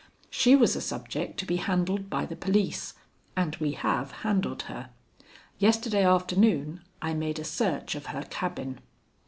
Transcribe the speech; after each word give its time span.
She 0.31 0.55
was 0.55 0.75
a 0.75 0.81
subject 0.81 1.37
to 1.37 1.45
be 1.45 1.57
handled 1.57 2.09
by 2.09 2.25
the 2.25 2.35
police, 2.35 2.95
and 3.37 3.55
we 3.57 3.73
have 3.73 4.09
handled 4.25 4.63
her. 4.63 4.89
Yesterday 5.59 6.03
afternoon 6.03 6.81
I 7.03 7.13
made 7.13 7.37
a 7.37 7.43
search 7.43 7.93
of 7.93 8.07
her 8.07 8.23
cabin." 8.23 8.79